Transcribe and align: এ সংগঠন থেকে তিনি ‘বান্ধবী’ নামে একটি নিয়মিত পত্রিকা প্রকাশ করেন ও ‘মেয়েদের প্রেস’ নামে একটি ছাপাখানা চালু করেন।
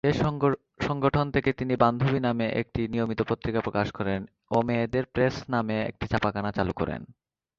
এ 0.03 0.11
সংগঠন 0.81 1.25
থেকে 1.31 1.49
তিনি 1.53 1.73
‘বান্ধবী’ 1.75 2.19
নামে 2.19 2.47
একটি 2.61 2.81
নিয়মিত 2.87 3.19
পত্রিকা 3.21 3.59
প্রকাশ 3.59 3.87
করেন 3.91 4.21
ও 4.51 4.57
‘মেয়েদের 4.61 5.05
প্রেস’ 5.05 5.35
নামে 5.49 5.77
একটি 5.81 6.05
ছাপাখানা 6.07 6.51
চালু 6.51 6.73
করেন। 6.73 7.01